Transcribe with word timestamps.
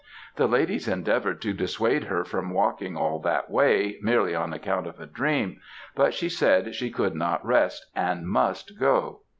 The 0.35 0.47
ladies 0.47 0.87
endeavoured 0.87 1.43
to 1.43 1.53
dissuade 1.53 2.05
her 2.05 2.23
from 2.25 2.49
walking 2.55 2.97
all 2.97 3.19
that 3.19 3.51
way, 3.51 3.99
merely 4.01 4.33
on 4.33 4.51
account 4.51 4.87
of 4.87 4.99
a 4.99 5.05
dream. 5.05 5.61
But 5.93 6.15
she 6.15 6.27
said 6.27 6.73
she 6.73 6.89
could 6.89 7.13
not 7.13 7.45
rest, 7.45 7.85
and 7.95 8.27
must 8.27 8.79
go. 8.79 9.21